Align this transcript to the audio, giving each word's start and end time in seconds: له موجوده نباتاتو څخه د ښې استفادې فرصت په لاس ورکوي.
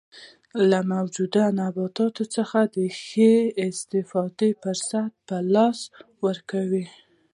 له 0.69 0.79
موجوده 0.93 1.43
نباتاتو 1.59 2.23
څخه 2.35 2.59
د 2.75 2.77
ښې 3.03 3.33
استفادې 3.67 4.49
فرصت 4.61 5.11
په 5.27 5.37
لاس 5.53 5.79
ورکوي. 6.25 6.85